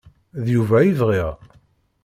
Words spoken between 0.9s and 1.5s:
bɣiɣ.